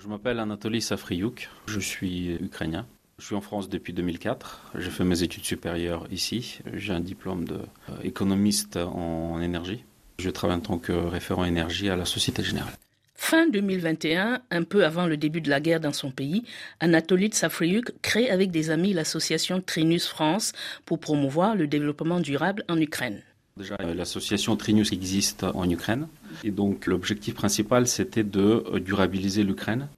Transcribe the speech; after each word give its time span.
Je 0.00 0.06
m'appelle 0.06 0.38
Anatoly 0.38 0.80
Safriouk, 0.80 1.48
je 1.66 1.80
suis 1.80 2.34
ukrainien. 2.34 2.86
Je 3.18 3.26
suis 3.26 3.34
en 3.34 3.40
France 3.40 3.68
depuis 3.68 3.92
2004. 3.92 4.70
J'ai 4.76 4.90
fait 4.90 5.02
mes 5.02 5.24
études 5.24 5.44
supérieures 5.44 6.06
ici. 6.12 6.60
J'ai 6.72 6.92
un 6.92 7.00
diplôme 7.00 7.44
d'économiste 8.02 8.76
en 8.76 9.40
énergie. 9.40 9.84
Je 10.20 10.30
travaille 10.30 10.58
en 10.58 10.60
tant 10.60 10.78
que 10.78 10.92
référent 10.92 11.44
énergie 11.44 11.88
à 11.88 11.96
la 11.96 12.04
Société 12.04 12.44
Générale. 12.44 12.72
Fin 13.16 13.48
2021, 13.48 14.40
un 14.52 14.62
peu 14.62 14.84
avant 14.84 15.06
le 15.06 15.16
début 15.16 15.40
de 15.40 15.50
la 15.50 15.58
guerre 15.58 15.80
dans 15.80 15.92
son 15.92 16.12
pays, 16.12 16.44
Anatoly 16.78 17.30
Tsafriuk 17.30 17.90
crée 18.00 18.30
avec 18.30 18.52
des 18.52 18.70
amis 18.70 18.92
l'association 18.92 19.60
Trinus 19.60 20.06
France 20.06 20.52
pour 20.84 21.00
promouvoir 21.00 21.56
le 21.56 21.66
développement 21.66 22.20
durable 22.20 22.64
en 22.68 22.80
Ukraine. 22.80 23.22
Déjà, 23.56 23.76
euh, 23.80 23.92
l'association 23.92 24.56
Trinus 24.56 24.92
existe 24.92 25.42
en 25.42 25.68
Ukraine. 25.68 26.06
Et 26.44 26.50
donc, 26.50 26.86
l'objectif 26.86 27.34
principal, 27.34 27.86
c'était 27.86 28.24
de 28.24 28.64
euh, 28.72 28.80
durabiliser 28.80 29.42
l'Ukraine 29.42 29.88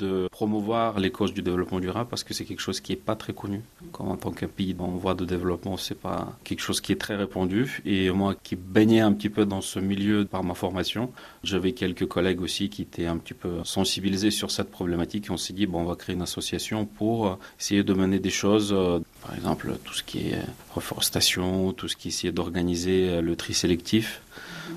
de 0.00 0.28
promouvoir 0.32 0.98
les 0.98 1.10
causes 1.10 1.34
du 1.34 1.42
développement 1.42 1.78
durable 1.78 2.08
parce 2.08 2.24
que 2.24 2.32
c'est 2.32 2.44
quelque 2.44 2.60
chose 2.60 2.80
qui 2.80 2.92
n'est 2.92 2.98
pas 3.10 3.16
très 3.16 3.34
connu. 3.34 3.60
Quand 3.92 4.06
en 4.06 4.16
tant 4.16 4.30
qu'un 4.30 4.48
pays 4.48 4.74
en 4.78 4.88
voie 4.88 5.14
de 5.14 5.24
développement, 5.24 5.76
c'est 5.76 5.94
pas 5.94 6.36
quelque 6.42 6.60
chose 6.62 6.80
qui 6.80 6.92
est 6.92 7.00
très 7.00 7.16
répandu. 7.16 7.82
Et 7.84 8.10
moi 8.10 8.34
qui 8.42 8.56
baignais 8.56 9.00
un 9.00 9.12
petit 9.12 9.28
peu 9.28 9.44
dans 9.44 9.60
ce 9.60 9.78
milieu 9.78 10.24
par 10.24 10.42
ma 10.42 10.54
formation, 10.54 11.12
j'avais 11.44 11.72
quelques 11.72 12.06
collègues 12.06 12.40
aussi 12.40 12.70
qui 12.70 12.82
étaient 12.82 13.06
un 13.06 13.18
petit 13.18 13.34
peu 13.34 13.62
sensibilisés 13.64 14.30
sur 14.30 14.50
cette 14.50 14.70
problématique 14.70 15.26
et 15.26 15.30
on 15.30 15.36
s'est 15.36 15.52
dit, 15.52 15.66
bon, 15.66 15.80
on 15.80 15.84
va 15.84 15.96
créer 15.96 16.16
une 16.16 16.22
association 16.22 16.86
pour 16.86 17.38
essayer 17.60 17.84
de 17.84 17.92
mener 17.92 18.18
des 18.18 18.30
choses, 18.30 18.72
euh, 18.72 19.00
par 19.22 19.34
exemple 19.34 19.76
tout 19.84 19.94
ce 19.94 20.02
qui 20.02 20.28
est 20.30 20.42
reforestation, 20.74 21.72
tout 21.72 21.88
ce 21.88 21.96
qui 21.96 22.08
est 22.26 22.32
d'organiser 22.32 23.20
le 23.20 23.36
tri 23.36 23.52
sélectif 23.52 24.22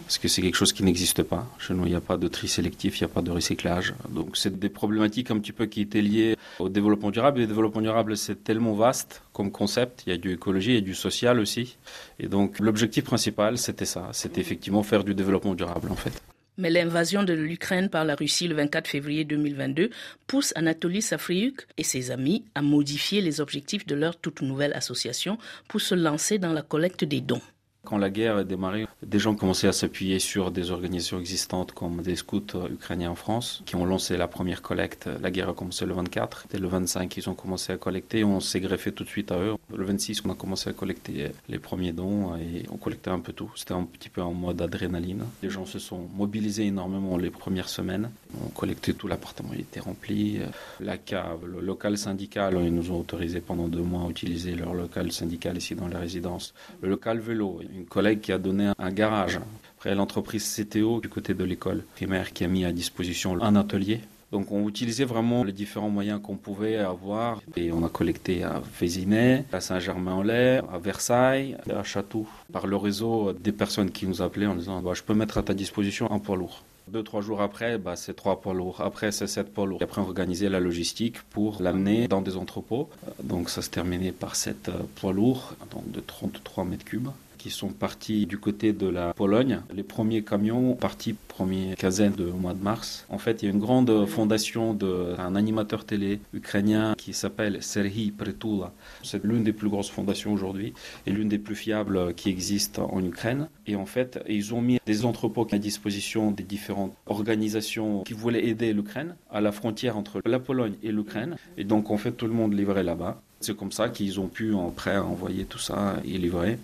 parce 0.04 0.18
que 0.18 0.28
c'est 0.28 0.42
quelque 0.42 0.56
chose 0.56 0.74
qui 0.74 0.84
n'existe 0.84 1.24
pas. 1.24 1.48
Chez 1.60 1.74
nous, 1.74 1.86
il 1.86 1.90
n'y 1.90 1.96
a 1.96 2.02
pas 2.02 2.18
de 2.18 2.28
tri 2.28 2.48
sélectif, 2.48 3.00
il 3.00 3.04
n'y 3.04 3.12
a 3.12 3.14
pas 3.14 3.22
de 3.22 3.32
recyclage. 3.32 3.94
Donc, 4.10 4.38
c'est 4.38 4.60
des 4.60 4.70
problématiques 4.70 5.32
un 5.32 5.40
petit 5.40 5.52
peu 5.52 5.66
qui 5.66 5.82
étaient 5.82 6.02
liées 6.02 6.36
au 6.60 6.70
développement 6.70 7.12
durable. 7.12 7.40
Le 7.40 7.48
développement 7.48 7.82
durable, 7.82 8.18
c'est 8.18 8.44
tellement 8.44 8.74
vaste 8.74 9.22
comme 9.34 9.52
concept. 9.52 10.04
Il 10.06 10.12
y 10.12 10.14
a 10.14 10.18
du 10.18 10.34
écologie, 10.34 10.72
il 10.72 10.76
y 10.76 10.78
a 10.78 10.82
du 10.82 10.96
social 10.96 11.40
aussi. 11.40 11.78
Et 12.20 12.28
donc, 12.28 12.60
l'objectif 12.60 13.04
principal, 13.04 13.58
c'était 13.58 13.86
ça. 13.86 14.10
C'était 14.12 14.42
effectivement 14.42 14.84
faire 14.84 15.04
du 15.04 15.16
développement 15.16 15.56
durable, 15.56 15.92
en 15.92 15.96
fait. 15.96 16.22
Mais 16.58 16.70
l'invasion 16.70 17.24
de 17.24 17.34
l'Ukraine 17.34 17.90
par 17.90 18.06
la 18.06 18.14
Russie 18.14 18.48
le 18.48 18.56
24 18.56 18.88
février 18.88 19.24
2022 19.24 19.90
pousse 20.28 20.54
Anatoly 20.56 21.02
Safriuk 21.02 21.66
et 21.78 21.84
ses 21.84 22.12
amis 22.12 22.46
à 22.54 22.62
modifier 22.62 23.22
les 23.22 23.42
objectifs 23.42 23.88
de 23.88 23.96
leur 23.96 24.18
toute 24.18 24.42
nouvelle 24.44 24.74
association 24.74 25.40
pour 25.68 25.82
se 25.82 25.96
lancer 25.96 26.38
dans 26.38 26.54
la 26.54 26.62
collecte 26.62 27.04
des 27.04 27.22
dons. 27.22 27.42
Quand 27.86 27.98
la 27.98 28.10
guerre 28.10 28.40
est 28.40 28.46
démarrée, 28.46 28.88
des 29.06 29.20
gens 29.20 29.36
commençaient 29.36 29.68
à 29.68 29.74
s'appuyer 29.74 30.20
sur 30.20 30.52
des 30.52 30.72
organisations 30.72 31.20
existantes 31.20 31.74
comme 31.74 32.02
des 32.02 32.16
scouts 32.16 32.42
ukrainiens 32.72 33.12
en 33.12 33.16
France 33.16 33.62
qui 33.66 33.76
ont 33.76 33.86
lancé 33.86 34.16
la 34.16 34.30
première 34.30 34.62
collecte. 34.62 35.10
La 35.22 35.32
guerre 35.32 35.50
a 35.50 35.54
commencé 35.54 35.86
le 35.86 35.94
24. 35.94 36.46
Dès 36.50 36.60
le 36.60 36.68
25, 36.70 37.18
ils 37.18 37.30
ont 37.30 37.34
commencé 37.34 37.74
à 37.74 37.78
collecter. 37.78 38.24
On 38.24 38.40
s'est 38.40 38.62
greffé 38.62 38.94
tout 38.94 39.04
de 39.04 39.10
suite 39.10 39.34
à 39.34 39.38
eux. 39.38 39.56
Le 39.76 39.84
26, 39.84 40.24
on 40.26 40.30
a 40.30 40.36
commencé 40.36 40.70
à 40.70 40.74
collecter 40.74 41.32
les 41.50 41.60
premiers 41.60 41.92
dons 41.92 42.38
et 42.38 42.64
on 42.72 42.78
collectait 42.78 43.10
un 43.10 43.20
peu 43.20 43.34
tout. 43.34 43.52
C'était 43.58 43.74
un 43.74 43.84
petit 43.84 44.08
peu 44.08 44.22
en 44.22 44.34
mode 44.34 44.62
adrénaline. 44.62 45.26
Les 45.42 45.50
gens 45.50 45.66
se 45.66 45.78
sont 45.78 46.08
mobilisés 46.16 46.68
énormément 46.68 47.18
les 47.18 47.32
premières 47.32 47.70
semaines. 47.70 48.10
On 48.46 48.50
collectait 48.50 48.94
tout, 48.94 49.10
l'appartement 49.10 49.50
il 49.54 49.60
était 49.60 49.82
rempli. 49.82 50.40
La 50.80 50.98
cave, 50.98 51.46
le 51.46 51.60
local 51.60 51.98
syndical, 51.98 52.58
ils 52.64 52.74
nous 52.74 52.92
ont 52.92 53.02
autorisé 53.02 53.42
pendant 53.42 53.68
deux 53.68 53.82
mois 53.82 54.06
à 54.08 54.10
utiliser 54.10 54.56
leur 54.56 54.74
local 54.74 55.12
syndical 55.12 55.58
ici 55.58 55.76
dans 55.76 55.90
la 55.90 56.00
résidence. 56.00 56.54
Le 56.82 56.90
local 56.90 57.20
vélo, 57.20 57.60
une 57.74 57.86
collègue 57.86 58.22
qui 58.22 58.32
a 58.32 58.38
donné 58.38 58.72
un 58.78 58.92
garage. 58.92 59.40
Après, 59.78 59.96
l'entreprise 59.96 60.44
CTO 60.56 61.02
du 61.02 61.10
côté 61.10 61.34
de 61.34 61.44
l'école 61.44 61.84
primaire 61.96 62.34
qui 62.34 62.44
a 62.44 62.48
mis 62.48 62.66
à 62.66 62.72
disposition 62.72 63.42
un 63.42 63.56
atelier. 63.56 64.02
Donc 64.32 64.52
on 64.52 64.68
utilisait 64.68 65.06
vraiment 65.06 65.44
les 65.44 65.52
différents 65.52 65.92
moyens 65.92 66.20
qu'on 66.24 66.38
pouvait 66.38 66.78
avoir 66.78 67.40
et 67.56 67.72
on 67.72 67.86
a 67.86 67.90
collecté 67.90 68.44
à 68.44 68.64
Vézinay, 68.80 69.46
à 69.52 69.62
Saint-Germain-en-Laye, 69.62 70.64
à 70.74 70.80
Versailles, 70.80 71.56
à 71.70 71.84
Château 71.84 72.26
par 72.52 72.66
le 72.66 72.76
réseau 72.76 73.34
des 73.34 73.52
personnes 73.52 73.92
qui 73.92 74.08
nous 74.08 74.24
appelaient 74.24 74.48
en 74.48 74.56
disant 74.56 74.82
bah, 74.82 74.94
je 74.96 75.04
peux 75.04 75.14
mettre 75.14 75.38
à 75.38 75.44
ta 75.44 75.54
disposition 75.54 76.12
un 76.12 76.18
poids 76.18 76.36
lourd. 76.36 76.64
Deux, 76.88 77.04
trois 77.04 77.22
jours 77.22 77.42
après, 77.42 77.78
bah, 77.78 77.96
c'est 77.96 78.16
trois 78.16 78.42
poids 78.42 78.54
lourds. 78.54 78.82
Après, 78.82 79.12
c'est 79.12 79.28
sept 79.28 79.54
poids 79.54 79.66
lourds. 79.66 79.82
Et 79.82 79.84
après, 79.84 80.02
on 80.02 80.06
organisait 80.06 80.50
la 80.50 80.60
logistique 80.60 81.22
pour 81.30 81.62
l'amener 81.62 82.10
dans 82.10 82.22
des 82.22 82.36
entrepôts. 82.36 82.90
Donc, 83.24 83.50
ça 83.50 83.62
se 83.62 83.70
terminait 83.70 84.12
par 84.12 84.36
sept 84.36 84.68
euh, 84.68 84.74
poids 84.96 85.14
lourds, 85.14 85.56
donc 85.72 85.90
de 85.92 86.02
33 86.02 86.66
mètres 86.66 86.84
cubes 86.84 87.08
qui 87.44 87.50
sont 87.50 87.74
partis 87.74 88.26
du 88.26 88.38
côté 88.38 88.72
de 88.72 88.88
la 88.88 89.14
Pologne. 89.14 89.60
Les 89.76 89.84
premiers 89.84 90.24
camions 90.24 90.76
partis 90.76 91.12
première 91.12 91.76
quinzaine 91.76 92.14
de 92.14 92.24
mois 92.24 92.54
de 92.54 92.64
mars. 92.64 93.06
En 93.10 93.18
fait, 93.18 93.42
il 93.42 93.46
y 93.46 93.48
a 93.50 93.52
une 93.52 93.60
grande 93.60 94.06
fondation 94.06 94.74
d'un 94.74 95.36
animateur 95.36 95.84
télé 95.84 96.22
ukrainien 96.34 96.94
qui 96.98 97.12
s'appelle 97.12 97.62
Serhiy 97.62 98.12
Pretula. 98.12 98.72
C'est 99.04 99.26
l'une 99.26 99.44
des 99.44 99.52
plus 99.52 99.68
grosses 99.68 99.90
fondations 99.90 100.32
aujourd'hui 100.32 100.74
et 101.06 101.12
l'une 101.12 101.28
des 101.28 101.38
plus 101.38 101.56
fiables 101.56 102.14
qui 102.14 102.30
existent 102.30 102.90
en 102.90 103.04
Ukraine. 103.04 103.50
Et 103.68 103.76
en 103.76 103.86
fait, 103.86 104.24
ils 104.30 104.54
ont 104.54 104.62
mis 104.62 104.80
des 104.86 105.04
entrepôts 105.04 105.48
à 105.52 105.58
disposition 105.58 106.32
des 106.32 106.44
différentes 106.44 106.94
organisations 107.08 108.04
qui 108.04 108.14
voulaient 108.14 108.48
aider 108.48 108.72
l'Ukraine 108.72 109.18
à 109.32 109.42
la 109.42 109.52
frontière 109.52 109.98
entre 109.98 110.22
la 110.24 110.40
Pologne 110.40 110.76
et 110.82 110.94
l'Ukraine. 110.94 111.36
Et 111.58 111.66
donc, 111.66 111.92
en 111.92 111.98
fait, 111.98 112.14
tout 112.14 112.28
le 112.28 112.34
monde 112.34 112.54
livrait 112.54 112.84
là-bas. 112.84 113.22
C'est 113.42 113.58
comme 113.58 113.74
ça 113.74 113.90
qu'ils 113.90 114.22
ont 114.22 114.28
pu, 114.28 114.54
en 114.54 114.70
prêt, 114.70 114.96
envoyer 114.96 115.44
tout 115.44 115.60
ça 115.60 115.98
et 116.06 116.18
livrer. 116.18 116.58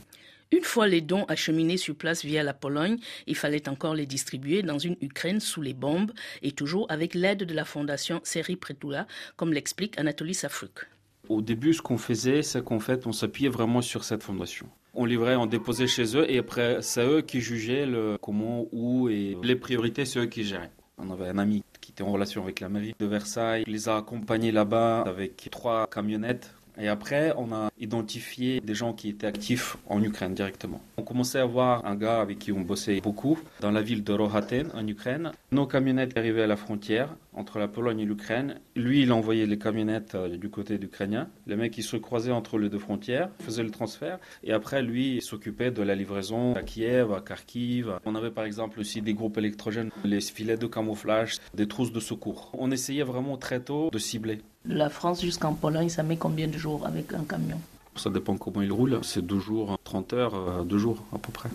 Une 0.52 0.64
fois 0.64 0.88
les 0.88 1.02
dons 1.02 1.26
acheminés 1.26 1.78
sur 1.78 1.94
place 1.94 2.26
via 2.26 2.42
la 2.42 2.56
Pologne, 2.56 2.98
il 3.28 3.36
fallait 3.36 3.70
encore 3.70 3.94
les 3.94 4.08
distribuer 4.08 4.64
dans 4.64 4.80
une 4.80 4.96
Ukraine 5.00 5.40
sous 5.40 5.62
les 5.62 5.76
bombes 5.76 6.12
et 6.42 6.54
toujours 6.54 6.88
avec 6.90 7.14
l'aide 7.14 7.44
de 7.44 7.54
la 7.54 7.66
fondation 7.66 8.20
Seri 8.24 8.56
Pretula, 8.56 9.06
comme 9.36 9.54
l'explique 9.54 10.00
Anatoly 10.00 10.34
Safruk. 10.34 10.90
Au 11.28 11.44
début, 11.44 11.76
ce 11.76 11.84
qu'on 11.84 12.00
faisait, 12.00 12.42
c'est 12.42 12.64
qu'en 12.64 12.80
fait, 12.80 13.06
on 13.06 13.12
s'appuyait 13.12 13.50
vraiment 13.50 13.84
sur 13.84 14.04
cette 14.04 14.24
fondation. 14.24 14.68
On 14.96 15.06
livrait, 15.06 15.36
on 15.36 15.46
déposait 15.46 15.86
chez 15.86 16.18
eux 16.18 16.26
et 16.28 16.40
après, 16.40 16.82
c'est 16.82 17.06
eux 17.06 17.22
qui 17.22 17.42
jugeaient 17.42 17.88
comment, 18.20 18.66
où 18.72 19.08
et 19.08 19.38
les 19.44 19.56
priorités, 19.56 20.06
c'est 20.06 20.18
eux 20.18 20.26
qui 20.26 20.44
géraient. 20.44 20.72
On 20.98 21.12
avait 21.12 21.30
un 21.30 21.38
ami 21.38 21.64
qui 21.80 21.92
était 21.92 22.02
en 22.02 22.12
relation 22.12 22.42
avec 22.42 22.59
la 22.59 22.70
mairie 22.70 22.96
de 23.00 23.06
Versailles. 23.06 23.66
Il 23.68 23.74
les 23.74 23.88
a 23.88 23.98
accompagnés 23.98 24.52
là-bas 24.52 25.04
avec 25.04 25.48
trois 25.52 25.86
camionnettes 25.86 26.56
et 26.79 26.88
après, 26.88 27.34
on 27.38 27.51
a 27.51 27.69
identifié 27.79 28.62
des 28.62 28.73
gens 28.73 28.94
qui 28.94 29.09
étaient 29.09 29.28
actifs 29.28 29.78
en 29.88 30.01
Ukraine 30.01 30.34
directement. 30.34 30.81
On 30.97 31.03
commençait 31.03 31.40
à 31.40 31.45
voir 31.45 31.85
un 31.85 31.95
gars 31.95 32.22
avec 32.22 32.40
qui 32.40 32.51
on 32.51 32.62
bossait 32.62 33.01
beaucoup 33.01 33.38
dans 33.59 33.72
la 33.72 33.81
ville 33.81 34.03
de 34.03 34.13
Rohaten 34.13 34.69
en 34.73 34.88
Ukraine. 34.88 35.31
Nos 35.51 35.67
camionnettes 35.67 36.17
arrivaient 36.17 36.44
à 36.44 36.47
la 36.47 36.56
frontière 36.56 37.09
entre 37.34 37.59
la 37.59 37.67
Pologne 37.67 38.00
et 38.00 38.06
l'Ukraine. 38.06 38.59
Lui, 38.75 39.03
il 39.03 39.12
envoyait 39.12 39.45
les 39.45 39.57
camionnettes 39.57 40.16
euh, 40.16 40.38
du 40.38 40.50
côté 40.50 40.75
ukrainien. 40.75 41.28
Les 41.47 41.56
mecs, 41.56 41.78
ils 41.78 41.84
se 41.84 41.97
croisaient 41.97 42.31
entre 42.31 42.57
les 42.57 42.69
deux 42.69 42.79
frontières, 42.79 43.29
faisaient 43.40 43.63
le 43.63 43.72
transfert. 43.72 44.19
Et 44.44 44.53
après, 44.53 44.81
lui, 44.81 45.16
il 45.16 45.22
s'occupait 45.22 45.72
de 45.72 45.81
la 45.81 45.95
livraison 45.95 46.53
à 46.56 46.63
Kiev, 46.63 47.13
à 47.13 47.22
Kharkiv. 47.22 48.00
On 48.06 48.16
avait 48.16 48.31
par 48.31 48.45
exemple 48.45 48.79
aussi 48.79 49.01
des 49.01 49.13
groupes 49.13 49.38
électrogènes, 49.38 49.91
les 50.03 50.22
filets 50.22 50.57
de 50.57 50.67
camouflage, 50.67 51.38
des 51.53 51.67
trousses 51.67 51.91
de 51.91 52.00
secours. 52.00 52.51
On 52.57 52.72
essayait 52.72 53.03
vraiment 53.03 53.38
très 53.38 53.59
tôt 53.59 53.90
de 53.91 53.97
cibler. 53.97 54.41
De 54.66 54.75
la 54.75 54.90
France 54.90 55.22
jusqu'en 55.22 55.53
Pologne, 55.53 55.90
ça 55.90 56.03
met 56.03 56.17
combien 56.17 56.47
de 56.47 56.57
jours 56.57 56.85
avec 56.85 57.13
un 57.13 57.23
camion? 57.23 57.59
Ça 57.96 58.09
dépend 58.09 58.38
comment 58.38 58.61
il 58.61 58.72
roule. 58.72 59.00
C'est 59.03 59.25
deux 59.25 59.40
jours, 59.40 59.78
30 59.84 60.13
heures, 60.13 60.35
euh, 60.35 60.63
deux 60.63 60.78
jours 60.78 61.03
à 61.13 61.17
peu 61.17 61.31
près. 61.31 61.50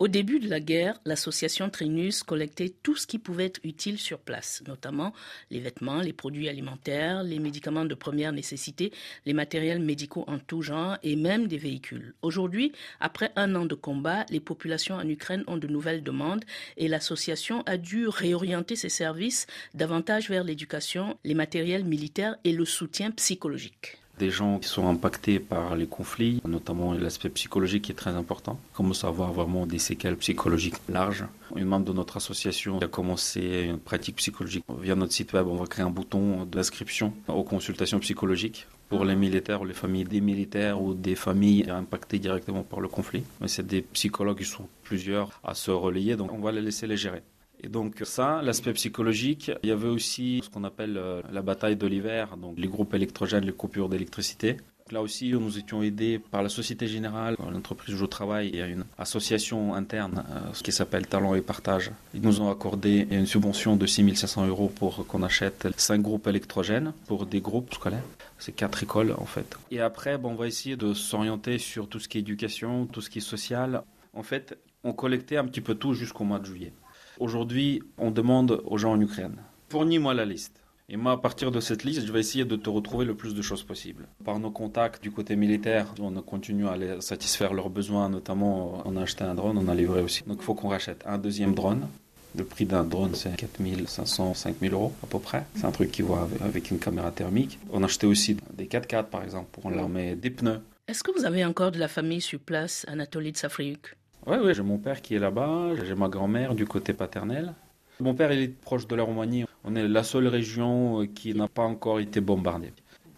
Au 0.00 0.08
début 0.08 0.40
de 0.40 0.50
la 0.50 0.58
guerre, 0.58 0.98
l'association 1.04 1.70
Trinus 1.70 2.24
collectait 2.24 2.74
tout 2.82 2.96
ce 2.96 3.06
qui 3.06 3.20
pouvait 3.20 3.44
être 3.44 3.60
utile 3.62 3.96
sur 3.96 4.18
place, 4.18 4.60
notamment 4.66 5.12
les 5.52 5.60
vêtements, 5.60 6.00
les 6.00 6.12
produits 6.12 6.48
alimentaires, 6.48 7.22
les 7.22 7.38
médicaments 7.38 7.84
de 7.84 7.94
première 7.94 8.32
nécessité, 8.32 8.92
les 9.24 9.34
matériels 9.34 9.78
médicaux 9.78 10.24
en 10.26 10.40
tout 10.40 10.62
genre 10.62 10.98
et 11.04 11.14
même 11.14 11.46
des 11.46 11.58
véhicules. 11.58 12.12
Aujourd'hui, 12.22 12.72
après 12.98 13.30
un 13.36 13.54
an 13.54 13.66
de 13.66 13.76
combat, 13.76 14.26
les 14.30 14.40
populations 14.40 14.96
en 14.96 15.08
Ukraine 15.08 15.44
ont 15.46 15.58
de 15.58 15.68
nouvelles 15.68 16.02
demandes 16.02 16.44
et 16.76 16.88
l'association 16.88 17.62
a 17.62 17.76
dû 17.76 18.08
réorienter 18.08 18.74
ses 18.74 18.88
services 18.88 19.46
davantage 19.74 20.28
vers 20.28 20.42
l'éducation, 20.42 21.16
les 21.22 21.34
matériels 21.34 21.84
militaires 21.84 22.34
et 22.42 22.52
le 22.52 22.64
soutien 22.64 23.12
psychologique 23.12 23.98
des 24.18 24.30
gens 24.30 24.58
qui 24.58 24.68
sont 24.68 24.88
impactés 24.88 25.40
par 25.40 25.76
les 25.76 25.86
conflits, 25.86 26.40
notamment 26.46 26.94
l'aspect 26.94 27.28
psychologique 27.30 27.84
qui 27.84 27.92
est 27.92 27.96
très 27.96 28.12
important. 28.12 28.58
Commence 28.72 29.04
à 29.04 29.08
avoir 29.08 29.32
vraiment 29.32 29.66
des 29.66 29.78
séquelles 29.78 30.16
psychologiques 30.16 30.76
larges. 30.88 31.24
Une 31.56 31.66
membre 31.66 31.86
de 31.86 31.92
notre 31.92 32.16
association 32.16 32.78
a 32.78 32.86
commencé 32.86 33.66
une 33.68 33.78
pratique 33.78 34.16
psychologique. 34.16 34.64
Via 34.80 34.94
notre 34.94 35.12
site 35.12 35.32
web, 35.32 35.46
on 35.46 35.56
va 35.56 35.66
créer 35.66 35.84
un 35.84 35.90
bouton 35.90 36.44
d'inscription 36.44 37.12
aux 37.28 37.44
consultations 37.44 37.98
psychologiques 37.98 38.66
pour 38.88 39.04
les 39.04 39.16
militaires 39.16 39.62
ou 39.62 39.64
les 39.64 39.74
familles 39.74 40.04
des 40.04 40.20
militaires 40.20 40.80
ou 40.80 40.94
des 40.94 41.16
familles 41.16 41.68
impactées 41.68 42.18
directement 42.18 42.62
par 42.62 42.80
le 42.80 42.88
conflit. 42.88 43.24
Mais 43.40 43.48
c'est 43.48 43.66
des 43.66 43.82
psychologues 43.82 44.38
qui 44.38 44.44
sont 44.44 44.68
plusieurs 44.82 45.40
à 45.42 45.54
se 45.54 45.70
relayer, 45.70 46.16
donc 46.16 46.32
on 46.32 46.38
va 46.38 46.52
les 46.52 46.60
laisser 46.62 46.86
les 46.86 46.96
gérer. 46.96 47.22
Et 47.64 47.68
donc 47.68 48.02
ça, 48.04 48.42
l'aspect 48.42 48.74
psychologique, 48.74 49.50
il 49.62 49.70
y 49.70 49.72
avait 49.72 49.88
aussi 49.88 50.42
ce 50.44 50.50
qu'on 50.50 50.64
appelle 50.64 50.98
euh, 50.98 51.22
la 51.32 51.40
bataille 51.40 51.76
de 51.76 51.86
l'hiver, 51.86 52.36
donc 52.36 52.58
les 52.58 52.68
groupes 52.68 52.92
électrogènes, 52.92 53.44
les 53.44 53.52
coupures 53.52 53.88
d'électricité. 53.88 54.58
Là 54.90 55.00
aussi, 55.00 55.32
nous 55.32 55.58
étions 55.58 55.82
aidés 55.82 56.18
par 56.18 56.42
la 56.42 56.50
Société 56.50 56.86
Générale, 56.86 57.36
l'entreprise 57.50 57.94
où 57.94 57.98
je 57.98 58.04
travaille. 58.04 58.50
Il 58.50 58.56
y 58.56 58.60
a 58.60 58.66
une 58.66 58.84
association 58.98 59.74
interne 59.74 60.24
euh, 60.28 60.52
qui 60.62 60.72
s'appelle 60.72 61.06
Talent 61.06 61.34
et 61.34 61.40
Partage. 61.40 61.90
Ils 62.12 62.20
nous 62.20 62.42
ont 62.42 62.50
accordé 62.50 63.08
une 63.10 63.24
subvention 63.24 63.76
de 63.76 63.86
6500 63.86 64.46
euros 64.46 64.68
pour 64.68 65.06
qu'on 65.06 65.22
achète 65.22 65.66
5 65.74 66.02
groupes 66.02 66.26
électrogènes 66.26 66.92
pour 67.06 67.24
des 67.24 67.40
groupes 67.40 67.72
scolaires. 67.72 68.04
C'est 68.38 68.52
quatre 68.52 68.82
écoles 68.82 69.14
en 69.16 69.24
fait. 69.24 69.56
Et 69.70 69.80
après, 69.80 70.18
bon, 70.18 70.32
on 70.32 70.34
va 70.34 70.46
essayer 70.48 70.76
de 70.76 70.92
s'orienter 70.92 71.56
sur 71.56 71.88
tout 71.88 71.98
ce 71.98 72.08
qui 72.08 72.18
est 72.18 72.20
éducation, 72.20 72.84
tout 72.84 73.00
ce 73.00 73.08
qui 73.08 73.20
est 73.20 73.22
social. 73.22 73.84
En 74.12 74.22
fait, 74.22 74.58
on 74.82 74.92
collectait 74.92 75.38
un 75.38 75.46
petit 75.46 75.62
peu 75.62 75.74
tout 75.74 75.94
jusqu'au 75.94 76.24
mois 76.24 76.40
de 76.40 76.44
juillet. 76.44 76.74
Aujourd'hui, 77.20 77.80
on 77.96 78.10
demande 78.10 78.60
aux 78.64 78.76
gens 78.76 78.92
en 78.92 79.00
Ukraine, 79.00 79.36
fournis-moi 79.68 80.14
la 80.14 80.24
liste. 80.24 80.60
Et 80.88 80.96
moi, 80.96 81.12
à 81.12 81.16
partir 81.16 81.50
de 81.50 81.60
cette 81.60 81.84
liste, 81.84 82.04
je 82.06 82.12
vais 82.12 82.20
essayer 82.20 82.44
de 82.44 82.56
te 82.56 82.68
retrouver 82.68 83.06
le 83.06 83.14
plus 83.14 83.34
de 83.34 83.40
choses 83.40 83.62
possibles. 83.62 84.06
Par 84.24 84.38
nos 84.38 84.50
contacts 84.50 85.02
du 85.02 85.10
côté 85.10 85.34
militaire, 85.34 85.94
on 86.00 86.12
continue 86.20 86.68
à 86.68 86.76
les 86.76 87.00
satisfaire 87.00 87.54
leurs 87.54 87.70
besoins, 87.70 88.10
notamment 88.10 88.82
on 88.84 88.96
a 88.96 89.02
acheté 89.02 89.24
un 89.24 89.34
drone, 89.34 89.56
on 89.56 89.68
a 89.68 89.74
livré 89.74 90.02
aussi. 90.02 90.24
Donc 90.26 90.38
il 90.40 90.44
faut 90.44 90.54
qu'on 90.54 90.68
rachète 90.68 91.02
un 91.06 91.16
deuxième 91.16 91.54
drone. 91.54 91.88
Le 92.36 92.44
prix 92.44 92.66
d'un 92.66 92.82
drone, 92.82 93.14
c'est 93.14 93.34
4500, 93.34 94.34
5000 94.34 94.72
euros 94.72 94.92
à 95.02 95.06
peu 95.06 95.20
près. 95.20 95.46
C'est 95.54 95.64
un 95.64 95.70
truc 95.70 95.92
qui 95.92 96.02
voit 96.02 96.28
avec 96.40 96.70
une 96.70 96.80
caméra 96.80 97.12
thermique. 97.12 97.60
On 97.70 97.82
a 97.82 97.86
acheté 97.86 98.06
aussi 98.06 98.36
des 98.52 98.66
4x4 98.66 99.04
par 99.04 99.22
exemple 99.22 99.48
pour 99.52 99.70
l'armée, 99.70 100.16
des 100.16 100.30
pneus. 100.30 100.60
Est-ce 100.88 101.02
que 101.02 101.12
vous 101.16 101.24
avez 101.24 101.44
encore 101.44 101.70
de 101.70 101.78
la 101.78 101.88
famille 101.88 102.20
sur 102.20 102.40
place, 102.40 102.84
Anatolie 102.88 103.32
de 103.32 103.38
Safriuk 103.38 103.96
Oui, 104.26 104.36
oui, 104.42 104.54
j'ai 104.54 104.62
mon 104.62 104.78
père 104.78 105.02
qui 105.02 105.14
est 105.14 105.18
là-bas, 105.18 105.72
j'ai 105.84 105.94
ma 105.94 106.08
grand-mère 106.08 106.54
du 106.54 106.64
côté 106.64 106.94
paternel. 106.94 107.52
Mon 108.00 108.14
père, 108.14 108.32
il 108.32 108.40
est 108.40 108.48
proche 108.48 108.86
de 108.86 108.96
la 108.96 109.02
Roumanie. 109.02 109.44
On 109.64 109.76
est 109.76 109.86
la 109.86 110.02
seule 110.02 110.28
région 110.28 111.02
euh, 111.02 111.06
qui 111.06 111.34
n'a 111.34 111.46
pas 111.46 111.62
encore 111.62 112.00
été 112.00 112.20
bombardée. 112.20 112.72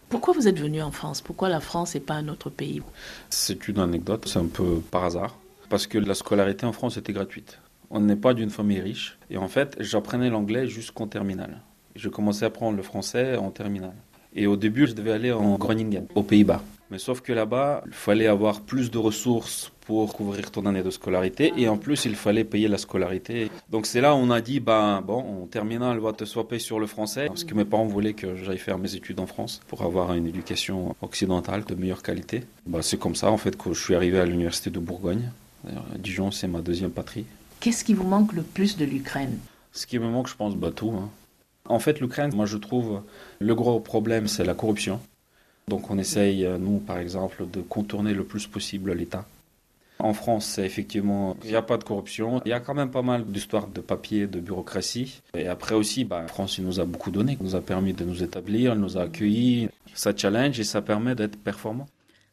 Pourquoi 0.09 0.33
vous 0.33 0.47
êtes 0.47 0.59
venu 0.59 0.81
en 0.81 0.91
France? 0.91 1.21
Pourquoi 1.21 1.47
la 1.47 1.61
France 1.61 1.95
et 1.95 2.01
pas 2.01 2.15
un 2.15 2.27
autre 2.27 2.49
pays? 2.49 2.81
C'est 3.29 3.67
une 3.69 3.79
anecdote, 3.79 4.27
c'est 4.27 4.39
un 4.39 4.47
peu 4.47 4.81
par 4.91 5.05
hasard. 5.05 5.37
Parce 5.69 5.87
que 5.87 5.97
la 5.97 6.13
scolarité 6.13 6.65
en 6.65 6.73
France 6.73 6.97
était 6.97 7.13
gratuite. 7.13 7.59
On 7.89 8.01
n'est 8.01 8.15
pas 8.17 8.33
d'une 8.33 8.49
famille 8.49 8.81
riche. 8.81 9.17
Et 9.29 9.37
en 9.37 9.47
fait, 9.47 9.77
j'apprenais 9.79 10.29
l'anglais 10.29 10.67
jusqu'en 10.67 11.07
terminale. 11.07 11.61
Je 11.95 12.09
commençais 12.09 12.45
à 12.45 12.49
apprendre 12.49 12.75
le 12.75 12.83
français 12.83 13.37
en 13.37 13.49
terminale. 13.49 13.95
Et 14.33 14.45
au 14.45 14.57
début, 14.57 14.87
je 14.87 14.93
devais 14.93 15.13
aller 15.13 15.31
en 15.31 15.55
Groningen, 15.55 16.05
aux 16.15 16.23
Pays-Bas. 16.23 16.61
Mais 16.91 16.99
sauf 16.99 17.21
que 17.21 17.33
là-bas, 17.33 17.83
il 17.87 17.93
fallait 17.93 18.27
avoir 18.27 18.61
plus 18.61 18.91
de 18.91 18.97
ressources 18.97 19.71
pour 19.87 20.13
couvrir 20.13 20.51
ton 20.51 20.65
année 20.65 20.83
de 20.83 20.89
scolarité 20.89 21.53
et 21.55 21.69
en 21.69 21.77
plus 21.77 22.03
il 22.03 22.15
fallait 22.17 22.43
payer 22.43 22.67
la 22.67 22.77
scolarité. 22.77 23.49
Donc 23.69 23.85
c'est 23.85 24.01
là 24.01 24.13
où 24.13 24.17
on 24.17 24.29
a 24.29 24.41
dit 24.41 24.59
ben 24.59 25.01
bon, 25.01 25.43
en 25.43 25.45
terminale, 25.47 25.97
on 25.99 26.03
va 26.03 26.11
te 26.11 26.25
swapper 26.25 26.59
sur 26.59 26.77
le 26.77 26.87
français 26.87 27.27
parce 27.27 27.45
que 27.45 27.53
mes 27.53 27.63
parents 27.63 27.85
voulaient 27.85 28.13
que 28.13 28.35
j'aille 28.35 28.57
faire 28.57 28.77
mes 28.77 28.93
études 28.95 29.21
en 29.21 29.27
France 29.27 29.61
pour 29.67 29.83
avoir 29.83 30.13
une 30.13 30.27
éducation 30.27 30.93
occidentale 31.01 31.63
de 31.63 31.73
meilleure 31.73 32.03
qualité. 32.03 32.43
Ben, 32.65 32.81
c'est 32.81 32.99
comme 32.99 33.15
ça 33.15 33.31
en 33.31 33.37
fait 33.37 33.55
que 33.55 33.71
je 33.71 33.81
suis 33.81 33.95
arrivé 33.95 34.19
à 34.19 34.25
l'université 34.25 34.69
de 34.69 34.79
Bourgogne. 34.79 35.31
Dijon, 35.97 36.31
c'est 36.31 36.47
ma 36.47 36.59
deuxième 36.59 36.91
patrie. 36.91 37.25
Qu'est-ce 37.61 37.85
qui 37.85 37.93
vous 37.93 38.07
manque 38.07 38.33
le 38.33 38.41
plus 38.41 38.75
de 38.75 38.83
l'Ukraine? 38.83 39.37
Ce 39.71 39.87
qui 39.87 39.99
me 39.99 40.09
manque, 40.09 40.27
je 40.27 40.35
pense, 40.35 40.55
bah, 40.55 40.71
tout. 40.75 40.91
Hein. 40.91 41.09
En 41.69 41.79
fait, 41.79 42.01
l'Ukraine, 42.01 42.35
moi 42.35 42.45
je 42.45 42.57
trouve, 42.57 43.01
le 43.39 43.55
gros 43.55 43.79
problème, 43.79 44.27
c'est 44.27 44.43
la 44.43 44.53
corruption. 44.53 44.99
Donc 45.69 45.89
on 45.89 45.97
essaye, 45.97 46.45
euh, 46.45 46.57
nous 46.57 46.79
par 46.79 46.97
exemple, 46.97 47.45
de 47.51 47.61
contourner 47.61 48.13
le 48.13 48.25
plus 48.25 48.47
possible 48.47 48.91
l'État. 48.91 49.25
En 49.99 50.13
France, 50.13 50.45
c'est 50.45 50.65
effectivement, 50.65 51.35
il 51.43 51.49
n'y 51.49 51.55
a 51.55 51.61
pas 51.61 51.77
de 51.77 51.83
corruption. 51.83 52.41
Il 52.45 52.49
y 52.49 52.53
a 52.53 52.59
quand 52.59 52.73
même 52.73 52.91
pas 52.91 53.01
mal 53.01 53.25
d'histoires 53.25 53.67
de 53.67 53.81
papier, 53.81 54.27
de 54.27 54.39
bureaucratie. 54.39 55.21
Et 55.35 55.47
après 55.47 55.75
aussi, 55.75 56.05
bah, 56.05 56.21
la 56.21 56.27
France, 56.27 56.57
il 56.57 56.65
nous 56.65 56.79
a 56.79 56.85
beaucoup 56.85 57.11
donné. 57.11 57.37
Il 57.39 57.45
nous 57.45 57.55
a 57.55 57.61
permis 57.61 57.93
de 57.93 58.03
nous 58.03 58.23
établir, 58.23 58.73
il 58.73 58.79
nous 58.79 58.97
a 58.97 59.03
accueillis. 59.03 59.69
Ça 59.93 60.15
challenge 60.15 60.59
et 60.59 60.63
ça 60.63 60.81
permet 60.81 61.15
d'être 61.15 61.37
performant. 61.37 61.87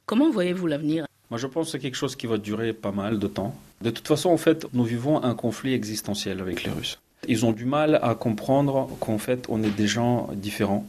Comment 0.07 0.31
voyez-vous 0.31 0.67
l'avenir? 0.67 1.07
Moi, 1.31 1.39
je 1.39 1.47
pense 1.47 1.67
que 1.67 1.73
c'est 1.73 1.79
quelque 1.79 1.97
chose 1.97 2.17
qui 2.17 2.27
va 2.27 2.37
durer 2.37 2.75
pas 2.75 2.93
mal 2.93 3.19
de 3.19 3.27
temps. 3.27 3.55
De 3.81 3.91
toute 3.91 4.07
façon, 4.07 4.31
en 4.31 4.37
fait, 4.37 4.67
nous 4.75 4.85
vivons 4.85 5.23
un 5.23 5.35
conflit 5.35 5.73
existentiel 5.73 6.41
avec 6.41 6.65
les 6.65 6.71
Russes. 6.71 7.01
Ils 7.27 7.47
ont 7.47 7.53
du 7.53 7.65
mal 7.65 7.99
à 8.03 8.15
comprendre 8.15 8.91
qu'en 9.01 9.17
fait, 9.17 9.47
on 9.49 9.63
est 9.63 9.75
des 9.75 9.87
gens 9.87 10.29
différents 10.35 10.87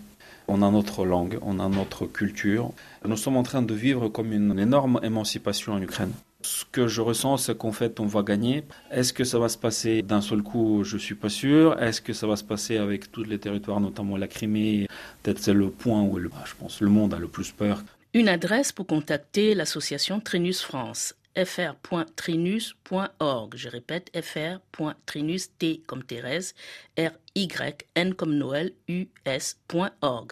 on 0.48 0.62
a 0.62 0.72
notre 0.72 1.06
langue, 1.06 1.40
on 1.42 1.60
a 1.60 1.68
notre 1.70 2.06
culture. 2.06 2.72
Nous 3.06 3.18
sommes 3.18 3.38
en 3.38 3.44
train 3.44 3.62
de 3.62 3.74
vivre 3.74 4.10
comme 4.10 4.32
une 4.32 4.58
énorme 4.60 5.00
émancipation 5.04 5.74
en 5.74 5.82
Ukraine. 5.82 6.12
Ce 6.46 6.64
que 6.72 6.88
je 6.88 7.02
ressens, 7.02 7.38
c'est 7.38 7.58
qu'en 7.58 7.72
fait, 7.72 8.00
on 8.00 8.06
va 8.06 8.22
gagner. 8.22 8.64
Est-ce 8.92 9.14
que 9.14 9.24
ça 9.24 9.40
va 9.40 9.50
se 9.50 9.58
passer 9.58 10.04
d'un 10.04 10.22
seul 10.22 10.44
coup? 10.44 10.84
Je 10.84 10.96
ne 10.96 11.00
suis 11.00 11.16
pas 11.16 11.30
sûr. 11.30 11.82
Est-ce 11.82 12.02
que 12.02 12.14
ça 12.14 12.28
va 12.28 12.36
se 12.36 12.44
passer 12.44 12.78
avec 12.78 13.12
tous 13.12 13.24
les 13.24 13.40
territoires, 13.40 13.80
notamment 13.80 14.16
la 14.16 14.28
Crimée? 14.28 14.88
Peut-être 15.24 15.40
c'est 15.40 15.54
le 15.54 15.72
point 15.72 16.04
où, 16.04 16.20
je 16.20 16.54
pense, 16.60 16.82
le 16.82 16.90
monde 16.90 17.16
a 17.16 17.18
le 17.18 17.28
plus 17.28 17.52
peur. 17.52 17.82
Une 18.14 18.30
adresse 18.30 18.72
pour 18.72 18.86
contacter 18.86 19.56
l'association 19.56 20.20
Trinus 20.20 20.62
France 20.62 21.16
fr.trinus.org. 21.44 23.56
Je 23.56 23.70
répète, 23.70 24.12
fr.trinus, 24.22 25.50
T 25.58 25.82
comme 25.86 26.04
Thérèse, 26.04 26.54
R-Y, 26.98 27.86
N 27.96 28.14
comme 28.14 28.36
Noël, 28.36 28.72
U-S.org. 28.88 30.32